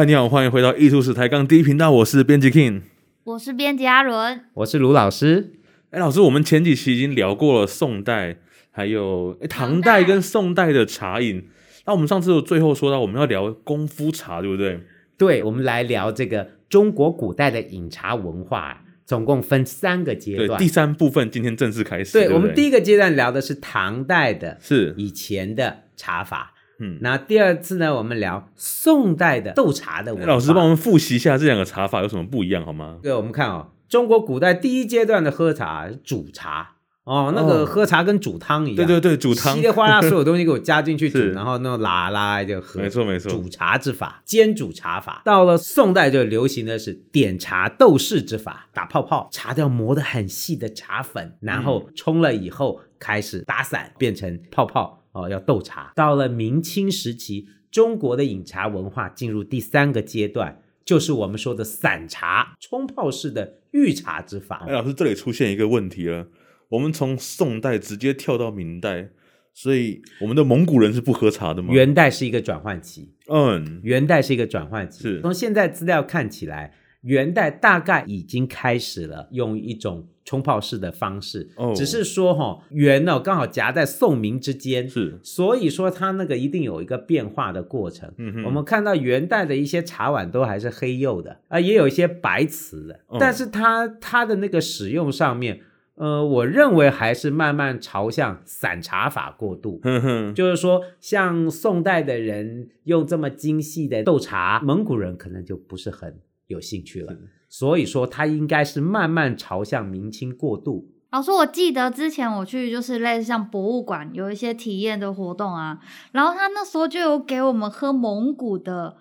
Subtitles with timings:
[0.00, 2.80] 嗨，你好，欢迎回到艺术史抬杠第一频道，我是编辑 King，
[3.22, 5.52] 我是编辑阿伦，我是卢老师。
[5.90, 8.38] 哎，老师，我们前几期已经聊过了宋代，
[8.70, 11.46] 还有哎唐代跟宋代的茶饮。
[11.84, 14.80] 那我们上次有最后说到我们要聊功夫茶，对不对？
[15.18, 20.48] 对，我们来聊这个中国古代的饮茶文化，总共分三个阶段。
[20.48, 22.14] 对，第三部分今天正式开始。
[22.14, 26.54] 对，对对我们第一个阶段聊的是唐代的，是以前的茶法。
[26.80, 30.32] 嗯，那第二次呢，我们聊宋代的斗茶的文化。
[30.32, 32.98] 老师帮我们复习一下这两个茶法有什么不一样好吗？
[33.02, 43.30] 对，我们看哦，中国古代第一阶段的喝茶煮茶哦，那个喝茶跟煮汤一样，对对对，煮汤，稀里哗啦所有东西给我加进去煮， 然后那种拉拉就喝，没错没错。
[43.30, 54.99] 煮茶之法，煎煮茶法，到了宋代就流行的是点茶斗式之法，打泡泡，茶要磨得很细的茶粉，然后冲了以后开始打散，变成泡泡。
[55.12, 55.92] 哦，要斗茶。
[55.94, 64.64] 到了明清时期，中国的饮茶文化进入第三个阶段，就是我们说的散茶、冲泡式的御茶之法。
[64.68, 66.28] 哎，老师，这里出现一个问题了。
[66.68, 69.10] 我们从宋代直接跳到明代，
[69.52, 71.74] 所以我们的蒙古人是不喝茶的吗？
[71.74, 73.12] 元代是一个转换期。
[73.26, 75.02] 嗯，元代是一个转换期。
[75.02, 75.20] 是。
[75.20, 80.06] 从现在资料看起来，元代大概已经开始了用一种。
[80.22, 88.12] 冲泡式的方式，哦、只是说哈元呢刚好夹在宋明之间，是，所以说它那个一定有一个变化的过程。
[88.16, 95.62] 嗯哼，我们看到元代的一些茶碗都还是黑釉的啊，也有一些白瓷的，哦、但是它它的那个使用上面，
[95.96, 99.80] 呃，我认为还是慢慢朝向散茶法过渡。
[99.82, 106.20] 嗯哼，就是说像宋代的人用这么精细的斗茶，蒙古人可能就不是很
[106.50, 107.16] 有兴趣了。
[107.48, 110.88] 所以说，它应该是慢慢朝向明清过渡。
[111.10, 115.80] 老师，我记得之前我去就是类似像博物馆有一些体验的活动啊，
[116.12, 118.98] 然后他那时候就有给我们喝蒙古的，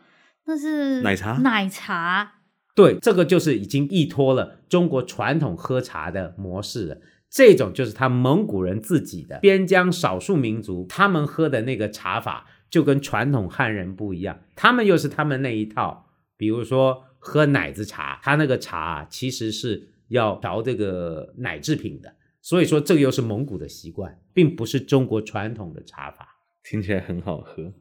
[0.47, 1.33] 那是奶茶。
[1.33, 2.31] 奶茶。
[2.73, 6.97] 对，这个就是已经依托了中国传统喝茶的模式了。
[7.29, 17.03] 这种就是他蒙古人自己的边疆少数民族，他们喝的那个茶法就跟传统汉人不一样，他们又是他们那一套，比如说。
[17.29, 26.27] 喝奶子茶，它那个茶啊，其实是要调这个奶制品的，所以说这个又是蒙古的习惯，并不是中国传统的茶法。
[26.63, 27.71] 听起来很好喝，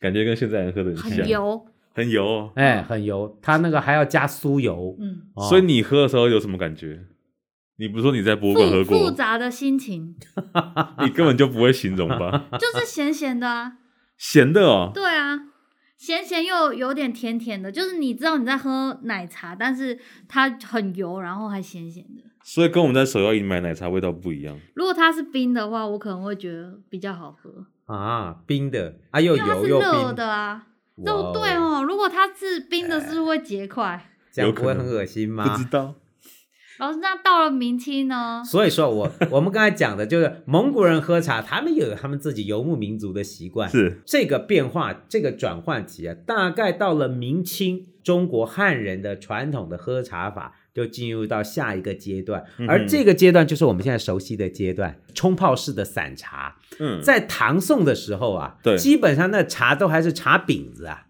[0.00, 1.20] 感觉跟现在人喝的很像。
[1.20, 3.38] 很油，很油哦，哎，很油。
[3.40, 5.22] 它那个还要加酥油，嗯。
[5.34, 7.04] 哦、所以你喝的时候有什么感觉？
[7.76, 8.98] 你不是说你在博物馆喝过？
[8.98, 10.16] 复杂的心情，
[11.04, 12.48] 你根本就不会形容吧？
[12.58, 13.78] 就是咸咸的啊，
[14.16, 14.90] 咸的哦。
[14.92, 15.47] 对啊。
[15.98, 19.98] 咸咸又有点甜甜的，就是你知道你在喝奶茶，但是
[20.28, 22.22] 它很油，然后还咸咸的。
[22.44, 24.58] 所以跟我们在手摇饮买奶茶味道不一样。
[24.74, 30.68] 如果它是冰的话，我可能会觉得比较好喝啊，冰的啊又油又热的啊，
[31.04, 31.82] 就对哦。
[31.82, 34.10] 如果它是冰的，是不是会结块？
[34.30, 35.48] 这样不会很恶心吗？
[35.48, 35.94] 不知道。
[36.78, 38.42] 老师，那到了明清呢？
[38.44, 43.68] 所以说我我们刚才讲的就是蒙古人喝茶，他们有他们自己游牧民族的习惯。
[43.68, 56.58] 是这个变化，这个转换期啊，大概到了明清，中国汉人的传统的喝茶法就进入到下一个阶段，嗯、而这个阶段就是我们现在熟悉的阶段，冲泡式的散茶。
[56.78, 61.06] 嗯，在唐宋的时候啊，对，基本上那茶都还是茶饼子啊。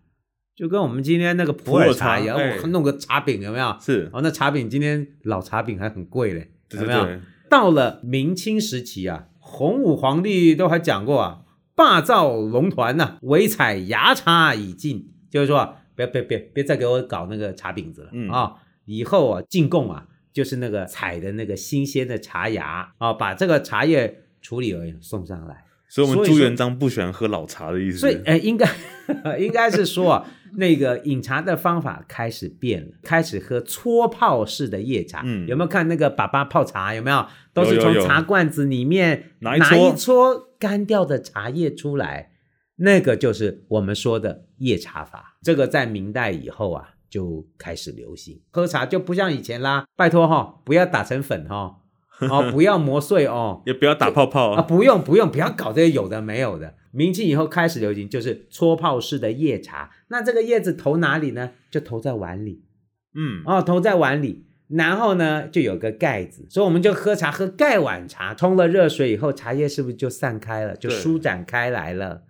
[0.59, 3.77] 就跟我们今天那个普洱茶一样，我弄个茶饼有没有？
[3.81, 7.05] 是哦，那茶饼今天老茶饼还很贵嘞，有没有？
[7.05, 7.21] 对对对。
[7.49, 11.43] 到了明清时期啊，洪武皇帝都还讲过啊，
[11.77, 18.55] 霸造龙团呐、啊，唯采芽茶以进，就是说，别别别别再给我搞那个茶饼子了、嗯、啊！
[18.85, 25.63] 以后啊，进贡啊，就是那个采的那个新鲜的茶芽啊，把这个茶叶处理而已送上来。
[25.89, 27.99] 所以，我们朱元璋不喜欢喝老茶的意思。
[27.99, 28.69] 所以，哎，应该
[29.39, 35.23] 应该是说啊，那个饮茶的方法开始变了，开始喝搓泡式的叶茶。
[35.25, 36.95] 嗯，有没有看那个爸爸泡茶？
[36.95, 37.27] 有没有？
[37.55, 42.33] 都是从茶罐子里面拿一撮干掉的茶叶出来，
[42.77, 45.39] 那个就是我们说的叶茶法。
[45.43, 48.41] 这个在明代以后啊，就开始流行。
[48.51, 51.57] 喝茶就不像以前啦，拜托哈，不要打成粉哈。
[51.57, 51.77] 哦，
[52.53, 54.63] 不要磨碎哦，也不要打泡泡啊！
[54.63, 56.75] 不用不用，不要搞这些有的没有的。
[56.91, 59.91] 明清以后开始流行，就是搓泡式的叶茶。
[60.09, 61.51] 那这个叶子投哪里呢？
[61.71, 62.65] 就投在碗里，
[63.15, 68.35] 嗯，哦，投在碗里，然后呢，就有个盖子，所以我们就喝茶喝盖碗茶。
[68.35, 72.23] 冲了热水以后，茶叶是不是就散开了，就舒展开来了？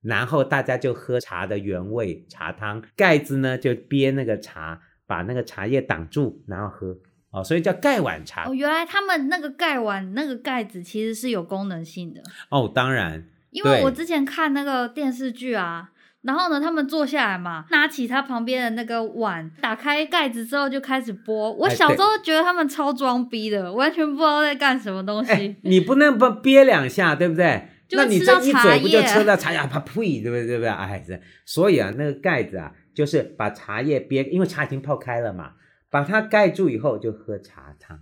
[0.00, 6.96] 然后大家就喝茶的原味茶汤，盖子呢就憋那个茶，把那个茶叶挡住，然后喝。
[7.34, 8.48] 哦，所以叫盖碗茶。
[8.48, 12.22] 哦，原来他们那个盖碗那个盖子其实是有功能性的。
[12.48, 15.90] 哦，当然，因为我之前看那个电视剧啊，
[16.22, 21.52] 然后呢，他们坐下来嘛，拿起他旁边的那个碗，打开盖子之后就开始播。
[21.52, 25.32] 我小时候觉得他们超装逼的，完全不知道在干什么东西。
[25.32, 27.68] 哎、你不能不憋两下，对不对？
[27.90, 29.58] 那你这一嘴不就吃到茶叶？
[29.58, 30.46] 啪 呸，对不对？
[30.46, 30.68] 对不对？
[30.68, 31.04] 哎，
[31.44, 35.52] 所以啊，那个盖子啊，就是把茶叶憋，因为茶已经泡开了嘛，
[35.94, 38.00] 把它盖住以后就喝茶汤。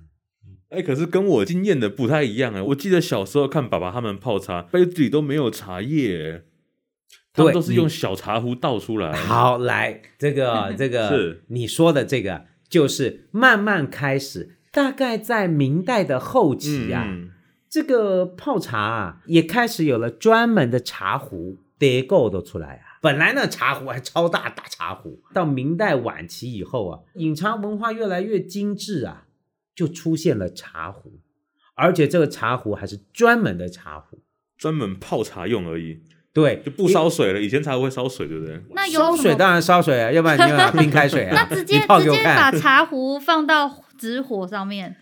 [0.70, 2.64] 哎，可是跟我经验的不太一样啊。
[2.64, 6.44] 我记得小时候看爸爸他们泡茶，杯子里都没有茶叶。
[7.34, 9.12] 他们都是用小茶壶倒出来。
[9.12, 17.30] 好，来这个 这个是你说的这个，就是慢慢开始，大概在明代的后期啊，嗯、
[17.68, 22.91] 这个泡茶啊也开始有了专门的茶壶，得够都出来啊。
[23.02, 29.24] 本来那茶壶还超大大茶壶，到明代晚期以后啊，饮茶文化越来越精致啊，
[29.74, 31.18] 就出现了茶壶，
[31.74, 34.20] 而且这个茶壶还是专门的茶壶，
[34.56, 36.04] 专门泡茶用而已。
[36.32, 37.42] 对，就不烧水了。
[37.42, 38.58] 以前茶壶会烧水，对不对？
[38.70, 41.34] 那有烧水当然烧水啊，要不然你要 冰开水啊。
[41.34, 44.96] 那直接直接把茶壶放到直火上面，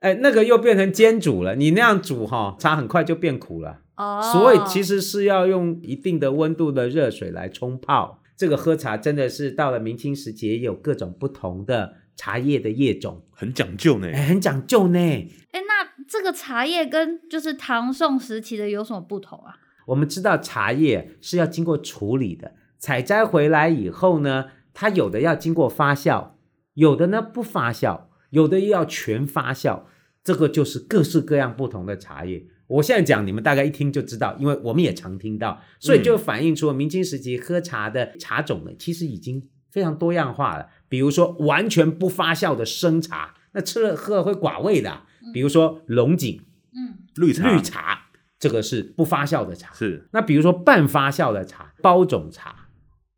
[0.00, 1.54] 哎，那个又变成煎煮了。
[1.54, 3.82] 你那样煮哈，茶很快就变苦了。
[3.96, 8.20] 哦，所以其实是要用一定的温度的热水来冲泡。
[8.36, 14.08] 这个喝茶真的是到了明清时节，也有各种不同的茶叶的叶种，很讲究呢。
[14.12, 14.98] 哎，很讲究呢。
[14.98, 19.54] 哎，那这个茶叶跟就是唐宋时期的有什么不同啊？
[19.86, 26.30] 我们知道茶叶是要经过处理的，采摘回来以后呢，它有的要经过发酵，
[26.72, 29.82] 有的呢不发酵，有的又要全发酵，
[30.24, 32.46] 这个就是各式各样不同的茶叶。
[32.66, 40.68] 我现在讲，你们大概一听就知道，因为我们也常听到，所以就反映出明清时期喝茶的茶种呢，其实已经非常多样化了。
[40.88, 45.02] 比如说完全不发酵的生茶，那吃了喝了会寡味的，
[45.32, 46.40] 比如说龙井，
[46.74, 48.00] 嗯，绿茶，绿茶。
[48.36, 50.06] 这个是不发酵的茶，是。
[50.12, 52.68] 那比如说半发酵的茶，包种茶、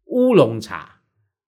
[0.05, 1.01] 乌龙茶、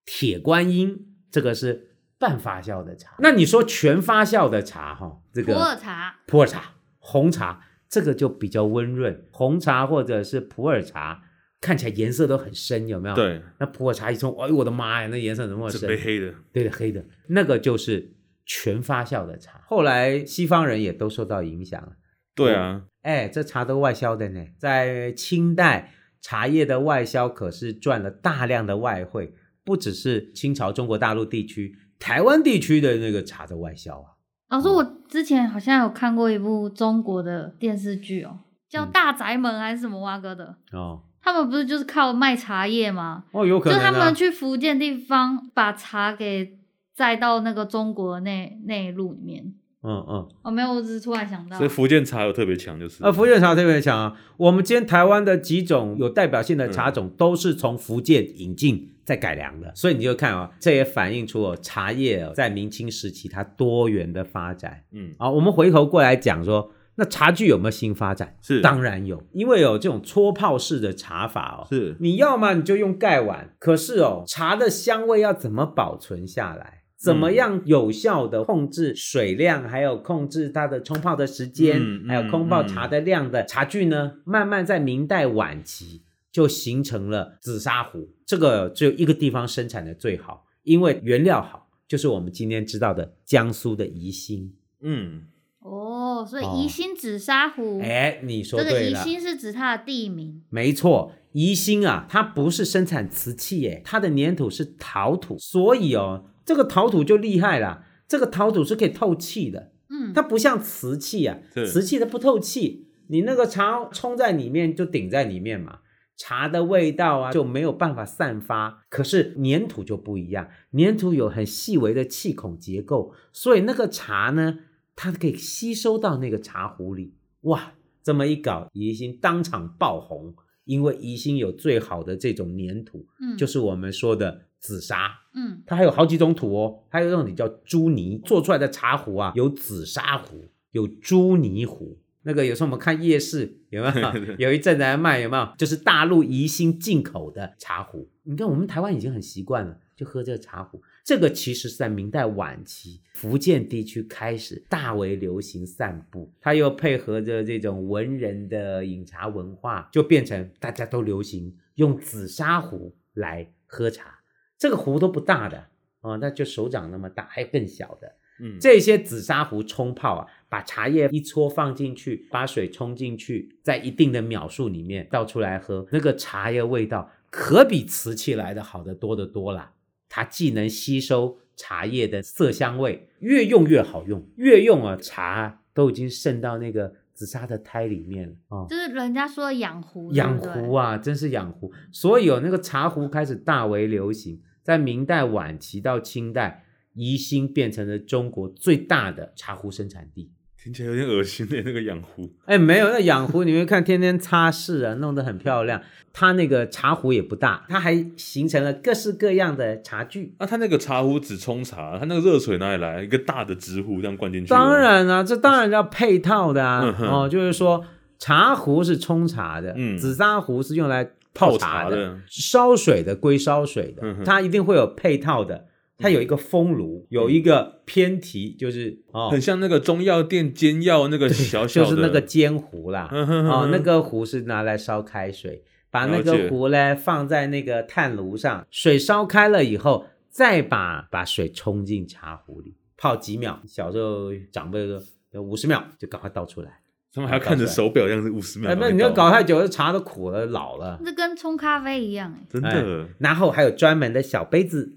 [0.04, 3.14] 铁观音，这个是半发酵的茶。
[3.20, 9.24] 那你说全发酵的茶，哈，这个普洱茶、普洱茶、红茶，这个就比较温润。
[9.30, 11.22] 红茶或者是普洱茶，
[11.60, 13.14] 看起来颜色都很深，有没有？
[13.14, 13.40] 对。
[13.58, 15.88] 那普洱茶一冲，哎呦我的妈呀，那颜色怎么深？
[16.02, 16.34] 黑的。
[16.52, 17.04] 对的，黑的。
[17.28, 18.14] 那个就是
[18.44, 19.62] 全发酵的茶。
[19.66, 21.92] 后来西方人也都受到影响了。
[22.34, 22.84] 对啊。
[23.02, 29.32] 哎，这茶都外销的呢，在清代，茶叶的外销可是赚了大量的外汇，
[29.64, 34.17] 不只是清朝中国大陆地区，台湾地区的那个茶的外销啊。
[34.48, 43.24] 老师，我之前好像有看过一部中国的电视剧哦，叫《大宅门》还是什么蛙哥的哦，他们不是就是靠卖茶叶吗？
[43.32, 46.58] 哦，有可能、啊，就他们去福建地方把茶给
[46.94, 49.52] 载到那个中国内内陆里面。
[49.82, 54.16] 嗯嗯，哦，没有，我只是突然想到，所以福建茶有特别强，就是呃，福建茶特别强啊。
[54.36, 64.82] 我们今天台湾的几种有代表性的茶种，都是从福建引进再改良的，嗯、所以你就看啊，这也反映出哦，茶叶哦在明清时期它多元的发展。
[64.90, 68.34] 嗯，啊，我们回头过来讲说，那茶具有没有新发展？
[68.42, 76.77] 是，当然有，因为有这种搓泡式的茶法哦，是，你要么你就用盖碗，可是哦，茶的香味要怎么保存下来？
[76.98, 84.14] 怎么样有效的控制水量，还有控制它的冲泡的时间，嗯、还有冲泡茶的量的茶具呢？
[84.16, 86.02] 嗯、慢慢在明代晚期
[86.32, 88.08] 就形成了紫砂壶。
[88.26, 94.52] 这个只有一个地方生产的最好，因为原料好，就是我们今天知道的江苏的宜兴。
[94.82, 95.22] 嗯，
[95.60, 100.42] 哦，所以宜兴紫砂壶，哎，你说对了，这个宜兴是指它的地名。
[100.50, 106.24] 没错，宜兴啊，它不是生产瓷器，哎，它的粘土是陶土，所以哦。
[106.48, 115.80] 这个陶土就厉害了，这个陶土是可以透气的，嗯，它不像瓷器啊，瓷器它不透气，你那个茶冲在里面就顶在里面嘛，
[116.16, 118.86] 茶的味道啊就没有办法散发。
[118.88, 124.60] 可是粘土就不一样，粘土有很细微的气孔结构，所以那个茶呢，
[124.96, 127.12] 它可以吸收到那个茶壶里。
[127.42, 130.34] 哇，这么一搞，宜兴当场爆红，
[130.68, 134.42] 因为宜兴有最好的这种粘土，嗯，就是我们说的。
[134.60, 141.96] 紫砂，嗯，它还有好几种土哦，还有一种叫朱泥做出来的茶壶啊，有紫砂壶，有朱泥壶。
[142.22, 144.34] 那个有时候我们看夜市有没有？
[144.36, 145.48] 有一阵子还卖有没有？
[145.56, 148.08] 就是大陆宜兴进口的茶壶。
[148.24, 150.82] 你看我们台湾已经很习惯了，就喝这个茶壶。
[151.08, 164.18] 这个其实是在明代晚期福建地区开始大为流行散步，它又配合着这种文人的饮茶文化，就变成大家都流行用紫砂壶来喝茶。
[164.58, 165.56] 这个壶都不大的
[166.02, 168.14] 啊、哦，那就手掌那么大，还有更小的。
[168.40, 179.72] 嗯，这些紫砂壶冲泡啊，把茶叶一撮放进去，把水冲进去，在一定的秒数里面倒出来喝，那个茶叶味道可比瓷器来的好得多得多啦。
[180.08, 188.66] 它既能吸收茶叶的色香味，越用越好用，越用啊，茶都已经渗到那个紫砂的胎里面了啊。
[188.68, 191.72] 就是人家说养壶，养壶啊，真是养壶。
[191.92, 200.32] 所以有那个茶壶开始大为流行，在明代晚期到清代，宜兴变成了中国最大的茶壶生产地。
[200.60, 205.80] 听起来有点恶心的那个养壶，哎，没有那养壶，你们看天天擦拭啊，弄得很漂亮。
[206.12, 210.34] 它那个茶壶也不大，它还形成了各式各样的茶具。
[210.38, 213.04] 啊，它那个茶壶只冲茶，它那个热水哪里来？
[213.04, 214.48] 一个大的直壶这样灌进去？
[214.48, 216.92] 当然啊，这当然要配套的啊。
[216.98, 217.84] 嗯、哦，就是说
[218.18, 225.66] 茶壶是冲茶的，嗯，紫砂壶是用来泡茶的，茶的烧水的归烧水的，嗯、它一定会有配套的。
[226.00, 233.08] 它有一个风炉，有一个偏提，就是哦，很像那个中药店煎药那个小小的，就是那个煎壶啦。
[233.10, 243.60] 哦，那个壶是拿来烧开水，把那个壶呢放在那个炭炉上，水烧开了以后，再把把水冲进茶壶里，泡几秒。
[243.66, 246.80] 小时候长辈说五十秒就赶快倒出来，
[247.12, 248.72] 他们还要看着手表，这样子五十秒。
[248.78, 251.00] 那你要搞太久，茶都苦了老了。
[251.04, 253.08] 这跟冲咖啡一样，真的。
[253.18, 254.94] 然后还有专门的小杯子。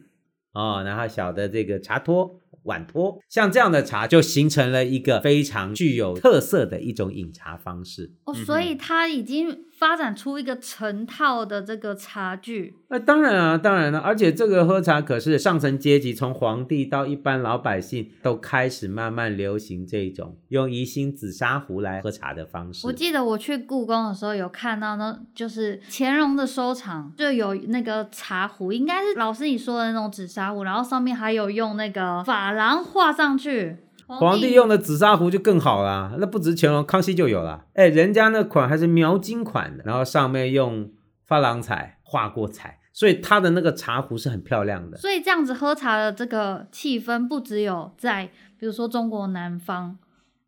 [0.54, 8.12] 哦，然后小的这个茶托、碗托，像这样的茶就形成了一个非常具有特色的一种饮茶方式。
[8.26, 12.76] 哦，所以它已经发展出一个成套的这个茶具。
[12.90, 22.86] 那、当然啊，当然了，而且这个喝茶可是上层阶级，从皇帝到一般老百姓都开始慢慢流行这种用宜兴紫砂壶来喝茶的方式。
[22.86, 33.78] 我记得我去故宫的时候有看到，那就是乾隆的收藏就有那个茶壶，应该是老师你说的那种紫砂壶，然后上面还有用那个珐琅画上去。
[34.20, 37.66] 皇帝，用的紫砂壶就更好啦，那不止乾隆，康熙就有了。
[37.74, 40.92] 哎，人家那款还是描金款的，然后上面用
[41.28, 42.80] 珐琅彩画过彩。
[42.94, 49.98] 所以它的那个茶壶是很漂亮的，所以这样子喝茶的这个气氛不只有在，比如说中国南方，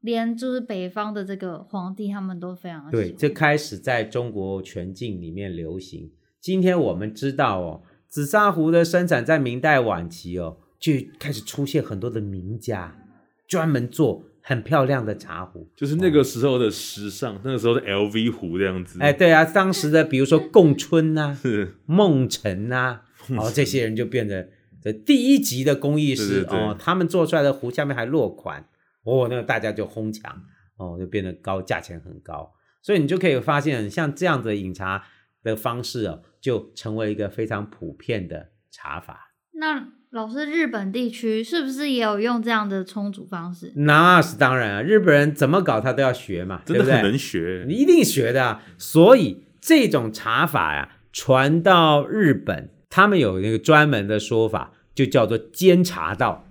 [0.02, 2.92] 连就是北方的这个皇帝他们都非常喜欢。
[2.92, 6.12] 对，这开始在中国全境里面流行。
[6.42, 12.94] 今天我们知道哦，紫砂壶的生产在明代晚期哦，就开始出现很多的名家，
[13.54, 14.26] 专门做。
[14.46, 19.00] 很漂亮的茶壶，就是那个时候的时尚，哦、那个时候的 LV 壶这样子。
[19.00, 21.40] 哎，对啊，当时的比如说贡春呐、啊、
[21.86, 23.04] 梦辰呐，
[23.38, 24.50] 哦，这些人就变得
[24.82, 28.68] 这第一级的工艺师对对对哦，他们做出来的壶下面还落款，
[29.06, 30.30] 哦，那个大家就哄抢，
[30.76, 32.52] 哦，就变得高，价钱很高。
[32.82, 35.06] 所以你就可以发现，像这样的饮茶
[35.42, 39.32] 的方式哦，就成为一个非常普遍的茶法。
[39.54, 43.74] 那老师，日本地区是不是也有用这样的冲煮方式？
[43.76, 48.62] 那是当然啊，日本人怎么搞他都要学嘛，真的很能学，你一定学的啊。
[48.78, 56.46] 所以这种茶法呀，传到日本，他们有那个专门的说法，就叫做煎茶道。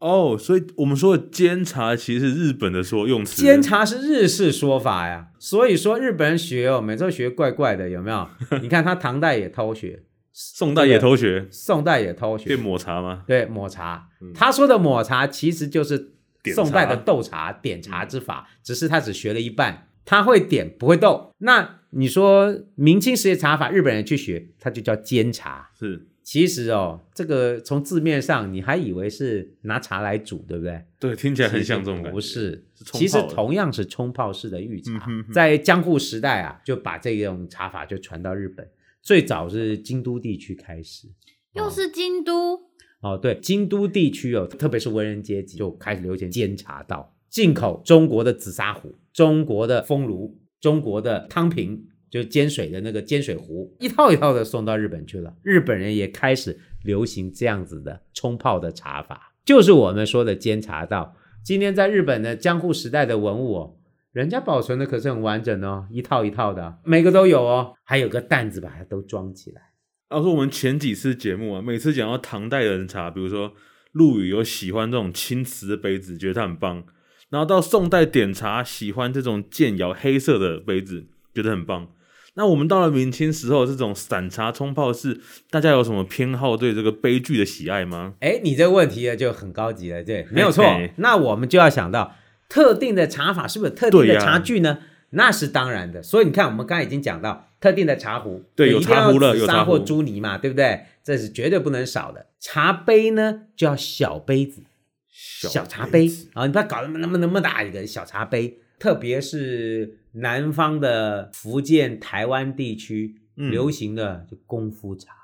[0.00, 5.28] 哦，所以我们说的煎茶其实是日本的说用词，煎茶是日式说法呀。
[5.38, 8.28] 所以说日本人学哦，每次学怪怪的，有没有？
[8.60, 10.02] 你看他唐代也偷学。
[10.38, 13.24] 宋代也偷学，宋代也偷学，对抹茶吗？
[13.26, 16.12] 对抹茶，嗯、他说的抹茶其实就是
[16.54, 21.32] 宋代的斗茶点茶之法，嗯、只是他只学了一半，他会点不会斗。
[21.38, 25.70] 那你说明清时期茶法，日本人去学，他就叫煎茶。
[25.74, 30.84] 是，其实哦，这个从字面上你还以为是拿茶来煮，对不对？
[31.00, 32.10] 对，听起来很像这种感觉。
[32.10, 38.68] 不是，是其实同样是冲泡式的御茶，嗯、哼哼在江户时代啊，就把这种茶法就传到日本。
[39.06, 41.06] 最早是京都地区开始，
[41.52, 42.56] 又是京都
[43.00, 55.32] 哦，哦，对，京都地区哦，特别是文人阶级就开始流行煎茶道，进口中国的紫砂壶、中国的风炉、中国的汤瓶，就是煎水的那个煎水壶，一套一套的送到日本去了。
[55.44, 61.14] 日本人也开始流行这样子的冲泡的茶法，就是我们说的煎茶道。
[61.44, 63.76] 今天在日本的江户时代的文物哦。
[64.16, 69.60] 人家保存的可是很完整哦，一套一套的，每个都有哦，还有个担子把它都装起来。
[70.08, 73.52] 要说我们前几次节目啊，每次讲到唐代的人茶，比如说
[73.92, 76.84] 陆羽有喜欢这种青瓷的杯子，觉得它很棒；
[77.28, 81.88] 然后到宋代点茶，喜欢这种建窑黑色的杯子，觉得很棒。
[82.36, 85.20] 那我们到了明清时候，这种散茶冲泡式，
[85.50, 88.14] 大家有什么偏好对这个杯具的喜爱吗？
[88.20, 90.64] 哎，你这个问题就很高级了，对，没有错。
[90.64, 92.14] 嘿嘿，那我们就要想到。
[92.48, 94.72] 特定的茶法是不是有特定的茶具呢？
[94.72, 94.78] 啊、
[95.10, 96.02] 那是当然的。
[96.02, 100.84] 所以你看，我们刚才已经讲到特定的茶壶，对，有茶壶了，有茶壶或朱泥嘛，对不对？
[101.02, 102.26] 这是绝对不能少的。
[102.40, 104.62] 茶杯呢，就要小杯子，
[105.10, 108.58] 小茶杯啊，你不要搞那么那么那么大一个小茶杯。
[108.78, 115.15] 特别是南方的福建、台湾地区，嗯、流行的就功夫茶。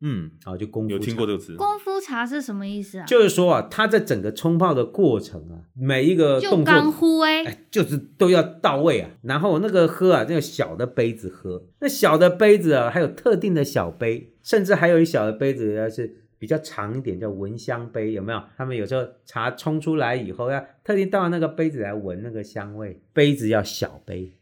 [0.00, 0.94] 嗯，好，就功夫茶。
[0.94, 1.56] 有听过这个词。
[1.56, 3.04] 功夫茶是什么意思啊？
[3.04, 9.10] 就是说啊，它在整个冲泡的过程啊，每一个动作，就干呼哎，哎，就是都要到位啊。
[9.22, 18.40] 然后那个喝啊，那个小的杯子喝，那小的杯子啊，还有特定的小杯，甚至还有一小的杯子，要是比较长一点，叫闻香杯，有没有？
[18.56, 23.02] 他们有时候茶冲出来以后，要特地到那个杯子来闻那个香味。
[23.12, 24.32] 杯子要小杯，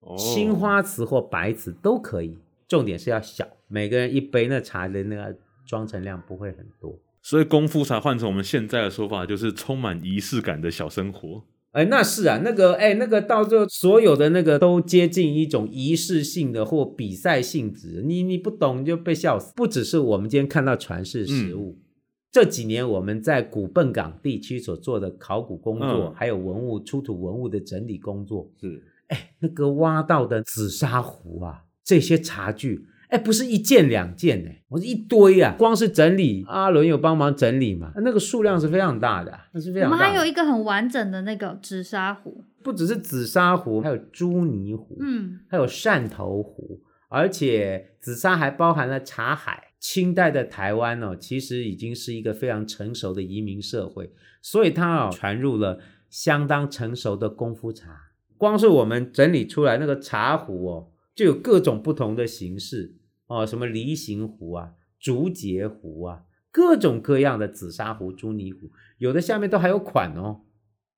[0.00, 2.36] 哦，青花瓷或白瓷都可以。
[2.66, 11.42] 重点是要小，每个人一杯那茶的那个装成量不会很多，所以功夫茶换成我们现在的说法，就是充满仪式感的小生活。
[11.72, 19.52] 哎，那是啊，那个哎，那个到最后所有的那个都接近一种仪式性的或比赛性质，你你不懂就被笑死。
[19.56, 21.82] 不只是我们今天看到传世实物，嗯、
[22.30, 31.64] 这几年我们在古笨港地区所做的考古工作，嗯、还有文物出土文物的整理工作，是哎，那个挖到的紫砂壶啊。
[31.82, 35.54] 这些茶具，哎，不是一件两件呢，我是一堆啊！
[35.56, 37.92] 光是整理，阿伦有帮忙整理嘛？
[37.98, 40.02] 那个数量是非常大的，那是非常大的。
[40.02, 49.62] 我们还有一个很完整的那个紫砂壶，不只是紫砂壶，还有朱泥壶，嗯，还有汕头壶，而且紫砂还包含了茶海。
[49.78, 54.10] 清代的台湾哦，其实已经是一个非常成熟的移民社会，
[54.42, 55.78] 所以它哦传入了
[56.10, 57.96] 相当成熟的功夫茶。
[58.36, 60.90] 光是我们整理出来那个茶壶哦。
[61.14, 70.40] 就有各种不同的形式哦，什么梨形壶啊、竹节壶啊，各种各样的紫砂壶、朱泥壶，有的下面都还有款哦，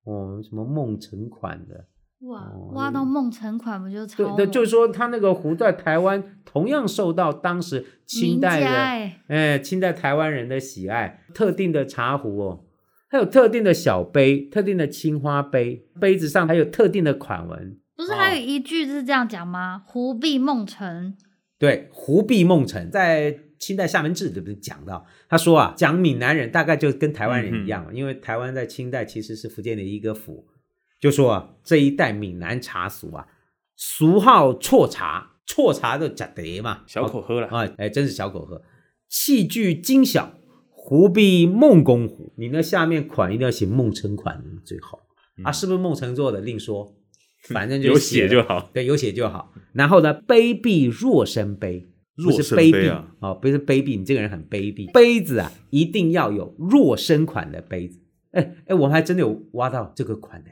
[0.03, 1.85] 哦，什么梦城款的，
[2.27, 4.35] 哇，哦、挖到梦城款不就超？
[4.35, 12.65] 对，就是说他那个壶在台湾同样受到当时清代的哎，哎，清代台湾人的喜爱，特定的茶壶哦，
[13.09, 17.79] 还有特定的小杯、特定的青花杯，杯子上还有特定的款纹。
[17.95, 19.81] 不是还有一句是这样讲吗？
[19.85, 21.15] 壶壁梦城。
[21.59, 30.45] 对，壶壁梦城在清代厦门志里面讲到，他说啊，讲闽南人大概就跟台湾人一样，嗯、因为台湾在清代其实是福建的一个府，
[30.99, 33.27] 就说啊，这一代闽南茶俗啊，
[33.75, 38.61] 俗号啜茶，啜茶就假得嘛，小口喝了啊，哎，真是小口喝，
[39.09, 40.37] 器具精小，
[40.69, 44.99] 壶壁梦公壶，你那下面款一定要写梦城款最好、
[45.39, 46.39] 嗯、啊，是不是梦城做的？
[46.39, 46.93] 另说。
[47.43, 49.53] 反正就有血就好，对，有血就好。
[49.73, 54.91] 然后呢，卑鄙若生杯，不是卑鄙啊，哦，不是卑鄙，你这个人很卑鄙。
[54.91, 57.99] 杯子啊，一定要有若生款的杯子。
[58.31, 60.49] 哎哎，我们还真的有挖到这个款的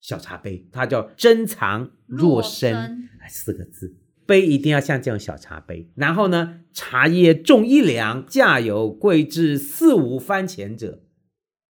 [0.00, 3.96] 小茶杯，它叫珍藏若生，若生四个字。
[4.26, 5.90] 杯一定要像这种小茶杯。
[5.94, 11.02] 然后呢，茶叶重一两，价有贵至四五番钱者，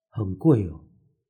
[0.09, 0.81] 很贵哦。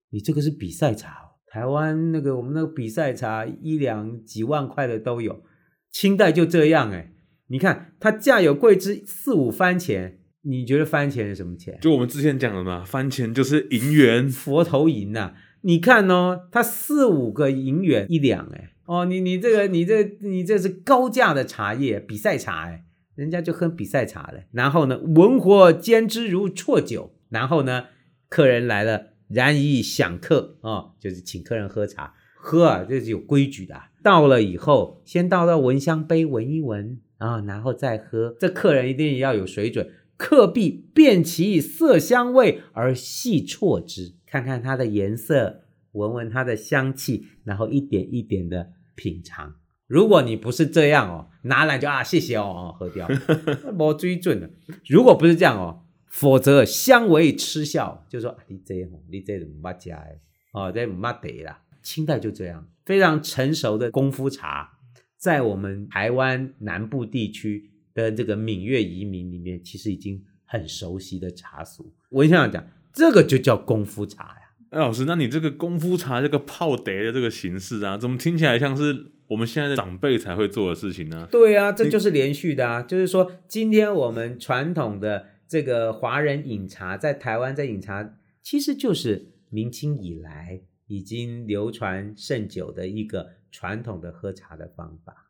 [0.10, 1.27] 你这个是比赛茶。
[1.50, 5.42] 台湾那个我们那个比赛茶一两几万块的都有，
[5.90, 7.14] 清代就这样哎，
[7.48, 11.78] 你看它价有贵之四五番钱，你觉得番钱是什么钱？
[11.82, 15.34] 就我们之前讲的嘛，番钱就是银元，佛头银呐、啊。
[15.62, 22.84] 你看哦，它四五个银元一两哎，哦你你这个你这你这是高价的茶叶，比赛茶哎，
[23.16, 24.42] 人家就喝比赛茶了。
[24.52, 27.86] 然后呢，文火煎之如啜酒，然后呢，
[28.30, 29.14] 客人来了。
[29.30, 33.76] 然以享客啊、哦，就是请客人喝茶，喝啊，这是有规矩的。
[34.04, 38.36] 倒了以后，先倒到闻香杯闻一闻啊，然后再喝。
[38.40, 49.56] 这客人一定要有水准，客必辨其色香味而细啜之，看看它的颜色，闻闻它的香气，然后一点一点的品尝。
[49.88, 53.10] 如果你不是这样哦，拿来就啊谢谢哦，喝掉，
[53.78, 54.50] 没水准的。
[54.88, 55.84] 如果不是这样哦。
[56.10, 60.20] 否则相为嗤笑，就说你这样，你这怎么加哎？
[60.54, 61.62] 哦，这没得啦。
[61.84, 64.72] 清代就这样，非常成熟的功夫茶，
[65.18, 71.94] 在我们台湾南部地区的这个闽粤移民里面，其实已经很熟悉的茶俗。
[72.10, 74.42] 我想讲，这个就叫功夫茶呀。
[74.72, 81.28] 哎，老师，那你这个功夫茶这个泡茶的这个形式啊，怎么听起来像是我们现在的长辈才会做的事情呢？
[81.32, 85.28] 对啊，这就是连续的啊，就是说今天我们传统的。
[85.48, 95.28] 这个华人饮茶在台湾在饮茶，其实就是明清以来已经流传甚久的一个传统的喝茶的方法。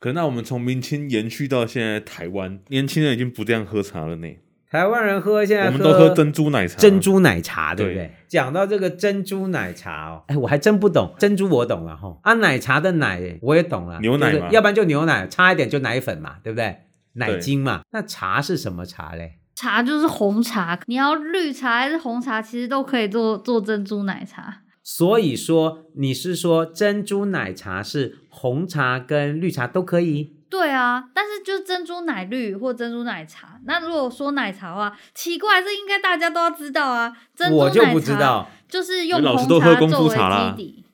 [0.00, 4.28] 可那我们从明清延续到现在，台湾年轻人已经不这样喝茶了呢。
[4.68, 8.06] 台湾人喝现在喝我们都喝珍珠奶茶，珍珠奶茶对不对？
[8.06, 8.10] 对。
[8.26, 12.18] 讲到这个珍珠奶茶哦，哎，我还真不懂珍珠，我懂了哈。
[12.24, 16.76] 啊，奶茶的奶我也懂了，牛奶嘛，就是，要不然就牛奶，差一点就奶粉嘛，对不对？
[17.12, 17.82] 奶精嘛。
[17.92, 19.38] 那茶是什么茶嘞？
[19.54, 24.62] 茶就是红茶，你要绿茶还是红茶，其实都可以做做珍珠奶茶。
[24.82, 30.36] 所以说你是说珍珠奶茶是红茶跟绿茶都可以？
[30.50, 33.58] 对啊，但是就是珍珠奶绿或珍珠奶茶。
[33.64, 37.16] 那如果说奶茶的话，奇怪，这应该大家都要知道啊。
[37.34, 40.84] 珍珠奶茶我就不知道，就是用红茶作为基底。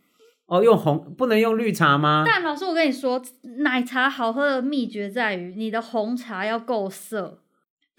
[0.47, 2.25] 哦，用红不能用绿茶吗？
[2.27, 3.23] 但老师，我跟你说，
[3.59, 7.41] 奶茶好喝的秘诀在于你的红茶要够涩，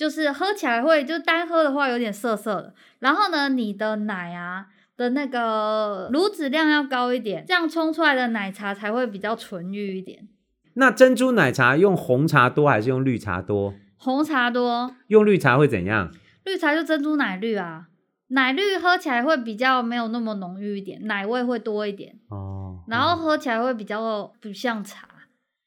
[0.02, 2.74] 就是喝起来会就单喝的话有点涩涩的。
[2.98, 4.66] 然后呢，你的奶啊
[4.98, 10.28] 的那个乳脂量要高一点，这样冲出来的奶茶才会比较纯欲一点。
[10.74, 13.76] 那珍珠奶茶用红茶多还是用绿茶多？
[13.96, 14.96] 红茶多。
[15.06, 16.12] 用绿茶会怎样？
[16.46, 17.86] 绿茶就珍珠奶绿啊，
[18.30, 22.16] 奶绿喝起来会比较没有那么浓郁一点，奶味会多一点。
[22.30, 22.80] 哦。
[22.88, 25.08] 然后喝起来会比较不像茶。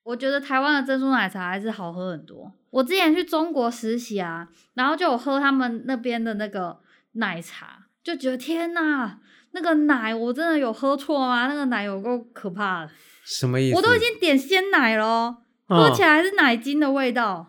[0.04, 2.52] 我觉得台湾的珍珠奶茶还是好喝很多。
[2.70, 6.78] 我之前去中国实习啊，然后就有喝他们那边的那个
[7.12, 9.18] 奶茶，就觉得天哪，
[9.52, 11.46] 那个奶我真的有喝错吗？
[11.46, 12.90] 那个奶有够可怕的。
[13.24, 13.76] 什么意思？
[13.76, 15.38] 我都已经点鲜奶了，哦、
[15.68, 17.48] 喝起来还是奶精的味道。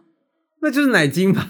[0.62, 1.48] 那就是奶精吧？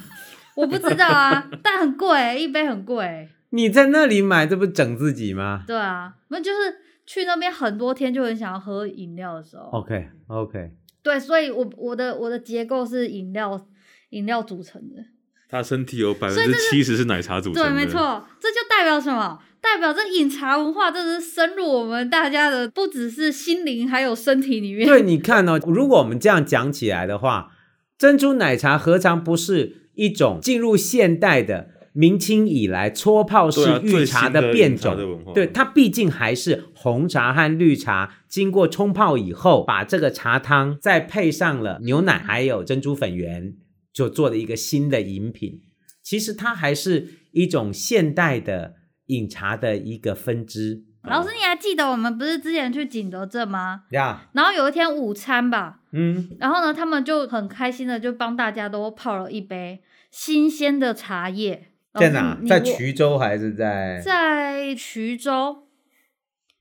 [0.55, 3.29] 我不知道啊，但很贵，一杯很贵。
[3.51, 5.63] 你在那里买，这不整自己吗？
[5.67, 9.65] 对啊，那就是去那边很多天，就很想要喝饮料的时候。
[9.71, 10.71] OK OK。
[11.05, 13.67] 对，所以我我的我的结构是饮料
[14.09, 15.03] 饮料组成的。
[15.47, 17.69] 他身体有百分之七十是奶茶组成的。
[17.69, 19.39] 对，没错，这就代表什么？
[19.61, 24.87] 代表这饮茶文化，真的是深入我们大家的，不只是心灵，还有身体里面。
[24.87, 27.51] 对，你看哦，如果我们这样讲起来的话，
[27.99, 34.95] 珍珠奶茶何尝不是一种进入现代的明清以来搓泡式御茶的变种？
[34.95, 43.55] 对，啊、对，它毕竟还是红茶和绿茶经过冲泡以后，把这个茶汤再配上了牛奶，还有珍珠粉圆，
[43.93, 45.61] 就做了一个新的饮品。
[46.03, 48.75] 其实它还是一种现代的。
[49.07, 50.83] 饮茶的一个分支。
[51.03, 53.83] 老师，你还记得我们不是之前去景德镇吗？
[53.91, 54.27] 呀。
[54.33, 61.73] 然后有一天午餐吧，嗯，然后呢，他们就很开心的就帮大家都泡了一杯新鲜的茶叶。
[61.99, 62.37] 在哪？
[62.47, 63.99] 在衢州还是在？
[63.99, 65.63] 在衢州。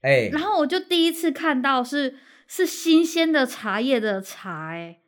[0.03, 0.29] 哎。
[0.33, 2.17] 然后我就第一次看到是
[2.47, 4.99] 是新鲜的茶叶的茶，哎，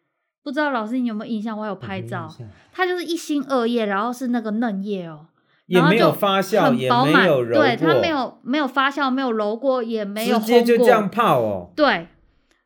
[0.43, 1.59] 不知道老师你有没有印象？
[1.59, 2.29] 我有拍照，
[2.73, 5.27] 它就是一心二叶，然后是那个嫩叶哦。
[5.67, 11.73] 也没有发酵，也没有揉过，对，它没有没有发酵，没有揉过，也没有烘过，直接就这样泡哦。
[11.75, 12.07] 对，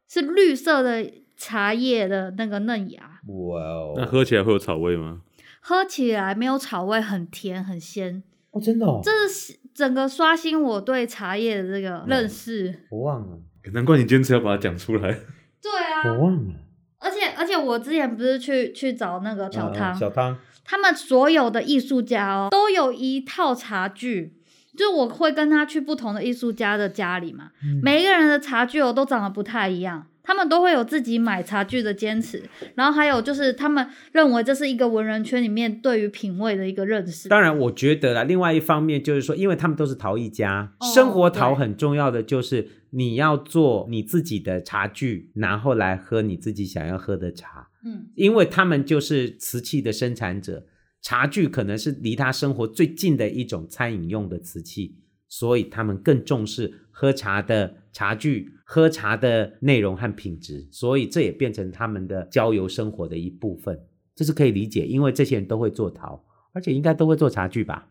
[0.07, 3.01] 是绿色的茶叶的那个嫩芽。
[3.27, 3.95] 哇哦！
[3.97, 5.23] 那喝起来会有草味吗？
[5.61, 8.23] 喝起来没有草味，很甜很鲜。
[8.51, 9.01] 哦，真的哦。
[9.05, 12.87] 这是整个刷新我对茶叶的这个认识。
[12.91, 13.39] 我忘了，
[13.73, 15.11] 难怪你坚持要把它讲出来。
[15.63, 16.55] 对啊，我忘了。
[16.99, 20.37] 而且而且我之前不是去去找那个小汤、啊、小汤。
[20.65, 24.37] 他们所有的艺术家哦，都有一套茶具，
[24.77, 32.43] 就我会跟他去不同的艺术家的家里嘛，嗯、每一个人的茶具哦都长得不太一样，他们都会有自己买茶具的坚持，
[32.75, 37.29] 然后还有就是他们认为这是一个文人圈里面对于品味的一个认识。
[37.29, 47.69] 当然，我觉得啦，另外一方面就是说，因为他们都是陶艺家，哦、生活陶很重要的就是你要做你自己的茶具，然后来喝你自己想要喝的茶。
[47.85, 50.67] 嗯，因为他们就是瓷器的生产者，
[51.01, 54.97] 茶具可能是离他生活最近的一种餐饮用的瓷器，
[55.31, 63.81] 所以他们更重视喝茶的茶具、喝茶的内容和品质，所以这也变成他们的郊游生活的一部分，
[64.15, 67.89] 这是可以理解，因为这些人都会做陶，而且应该都会做茶具吧？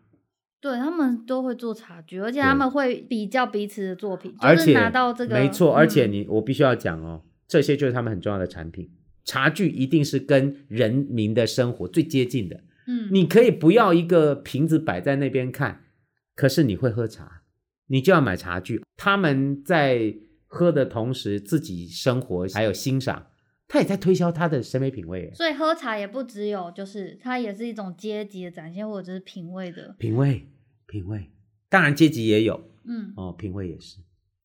[0.60, 8.90] 对，他们都会做茶具，而且他们会比较彼此的作品，而且拿到这个没错，而且你、嗯、我必须要讲哦，这些就是他们很重要的产品。
[9.24, 12.60] 茶具一定是跟人民的生活最接近的。
[12.86, 15.84] 嗯，你可以不要一个瓶子摆在那边看，
[16.40, 17.42] 可是你会喝茶，
[17.88, 18.82] 你就要买茶具。
[18.96, 20.14] 他们在
[20.46, 23.26] 喝的同时，自己生活还有欣赏，
[23.68, 25.30] 他也在推销他的审美品味。
[25.34, 30.48] 所以喝茶也不只有，就是它也是一种阶级的展现，或者是品味的品味。
[30.86, 31.30] 品味，
[31.68, 32.58] 当然阶级也有。
[32.84, 33.98] 嗯，哦，品味也是。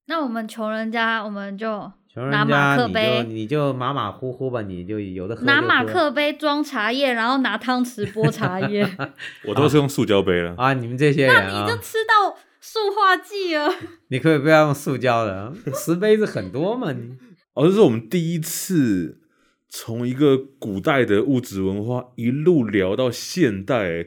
[0.08, 1.94] 那我们穷人家，我们就。
[2.16, 5.46] 拿马克杯，你就马马虎虎吧，你就有的喝。
[5.46, 8.90] 拿马克杯装茶叶，然后拿汤匙 拨茶叶。
[9.44, 10.74] 我都是用塑胶杯了啊！
[10.74, 13.70] 你们这些人啊，那你就吃到塑化剂了。
[14.08, 16.94] 你可以不要用塑胶的，瓷杯子很多嘛。
[16.94, 17.18] 你
[17.54, 19.20] 哦，这是我们第一次
[19.68, 24.06] 从一个古代的物质文化一路聊到现代，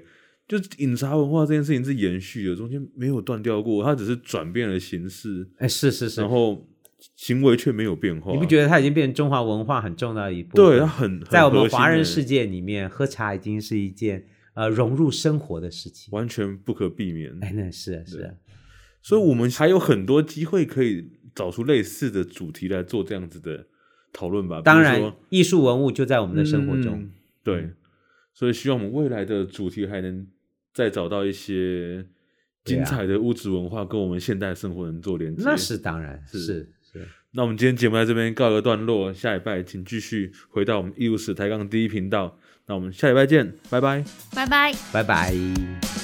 [0.48, 5.46] 就是饮茶文化这件事情是延续的，中间没有断掉过，它只是转变了形式。
[5.58, 6.66] 哎，是是是，然后。
[7.14, 10.66] 行为却没有变化，你不觉得它已经变成中华文化很重要的一部分？
[10.66, 17.32] 对，它很，很在我们华人世界里面，喝茶已经是一件呃融入生活的事情，完全不可避免。
[17.40, 18.34] 哎，那是啊，是啊。
[19.00, 23.66] 所以我们还有很多机会可以找出类似的主题来做这样子的
[24.12, 24.60] 讨论吧。
[24.60, 27.00] 当然，艺术文物就在我们的生活中。
[27.00, 27.12] 嗯、
[27.44, 27.70] 对，
[28.34, 30.26] 所以希望我们未来的主题还能
[30.74, 32.04] 再找到一些
[32.64, 35.42] 精彩的物质文化，跟我们现代生活能做连接。
[35.44, 36.20] 那是当然。
[36.26, 36.68] 是
[37.32, 42.38] 那我们今天节目在这边告一个段落，下礼拜请继续回到我们艺术史抬杠第一频道。
[42.66, 45.97] 那我们下礼拜见，拜拜，拜拜，拜拜。